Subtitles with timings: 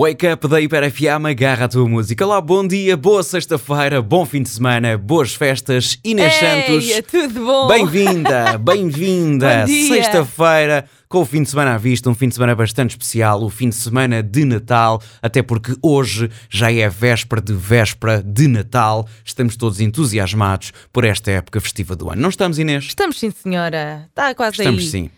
[0.00, 2.24] Wake up da Hiper FM, agarra a tua música.
[2.24, 5.98] Olá, bom dia, boa sexta-feira, bom fim de semana, boas festas.
[6.02, 6.84] Inês Santos.
[6.84, 7.68] Ei, é tudo bom?
[7.68, 9.66] Bem-vinda, bem-vinda.
[9.66, 13.50] Sexta-feira, com o fim de semana à vista, um fim de semana bastante especial, o
[13.50, 19.06] fim de semana de Natal, até porque hoje já é véspera de véspera de Natal.
[19.22, 22.22] Estamos todos entusiasmados por esta época festiva do ano.
[22.22, 22.84] Não estamos, Inês?
[22.84, 24.06] Estamos sim, senhora.
[24.08, 24.88] Está quase Estamos aí.
[24.88, 25.10] sim.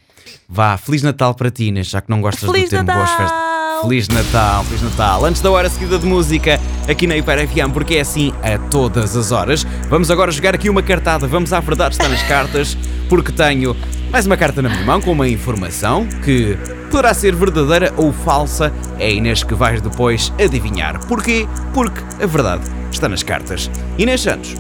[0.49, 3.05] Vá, Feliz Natal para ti, Inês, já que não gostas Feliz do termo Natal!
[3.05, 3.52] boas festas.
[3.83, 5.25] Feliz Natal, Feliz Natal.
[5.25, 9.17] Antes da hora seguida de música, aqui na Hiper FM, porque é assim a todas
[9.17, 9.67] as horas.
[9.91, 11.27] Vamos agora jogar aqui uma cartada.
[11.27, 12.79] Vamos à verdade, está nas cartas,
[13.09, 13.77] porque tenho
[14.13, 16.57] mais uma carta na minha mão com uma informação que
[16.93, 18.73] poderá ser verdadeira ou falsa.
[19.01, 21.05] É Inês que vais depois adivinhar.
[21.07, 21.49] Porquê?
[21.75, 22.63] Porque a verdade
[22.93, 23.69] está nas cartas.
[23.99, 24.55] Inês Santos.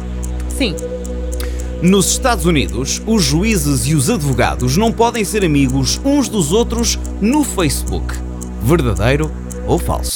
[0.49, 0.75] Sim.
[1.81, 6.99] Nos Estados Unidos, os juízes e os advogados não podem ser amigos uns dos outros
[7.21, 8.32] no Facebook.
[8.65, 9.31] Verdadeiro
[9.67, 10.15] ou falso?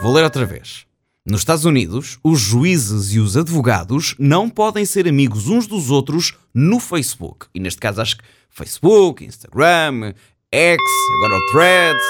[0.00, 0.86] Vou ler outra vez.
[1.26, 6.34] Nos Estados Unidos, os juízes e os advogados não podem ser amigos uns dos outros
[6.54, 7.46] no Facebook.
[7.54, 10.12] E neste caso acho que Facebook, Instagram,
[10.52, 10.78] X,
[11.18, 12.04] agora o Threads.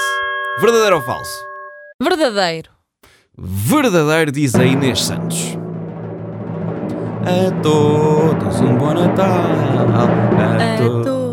[0.61, 1.31] Verdadeiro ou falso?
[2.01, 2.69] Verdadeiro.
[3.37, 5.57] Verdadeiro, diz a Inês Santos.
[7.21, 9.27] A todos um bom Natal.
[9.27, 11.24] A A to- todos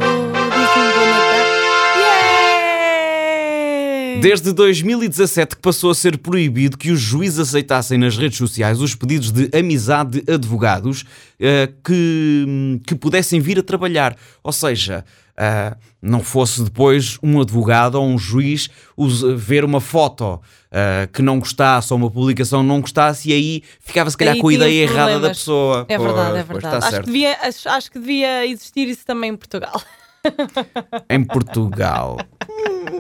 [4.23, 8.95] Desde 2017 que passou a ser proibido que os juízes aceitassem nas redes sociais os
[8.95, 11.05] pedidos de amizade de advogados
[11.41, 14.17] eh, que, que pudessem vir a trabalhar.
[14.41, 15.05] Ou seja,
[15.37, 18.71] ah, não fosse depois um advogado ou um juiz
[19.37, 24.09] ver uma foto ah, que não gostasse ou uma publicação não gostasse e aí ficava
[24.09, 25.85] se calhar Aí com a ideia errada da pessoa.
[25.89, 26.77] É verdade, é Pois, pois, verdade.
[26.77, 27.07] está acho, certo.
[27.07, 29.83] que devia, acho, acho que devia existir isso também em Portugal.
[31.11, 32.19] Em Portugal.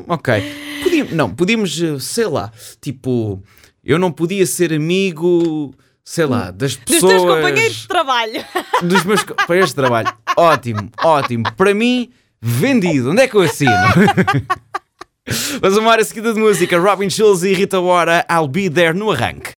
[0.09, 0.72] Ok.
[0.92, 3.42] Podíamos, não, podíamos, eh, sei lá, tipo,
[3.82, 7.12] eu não podia ser amigo, sei lá, das Dos pessoas.
[7.14, 8.44] teus companheiros de trabalho.
[8.84, 10.12] Dos meus companheiros de trabalho.
[10.36, 11.44] Ótimo, ótimo.
[11.56, 12.10] Para mim,
[12.41, 13.10] vendido.
[13.10, 13.72] Onde é que eu assino?
[15.62, 16.78] A uma hora seguida de música.
[16.78, 19.50] Robin Schulz e Rita Ora, I'll Be There no arranque.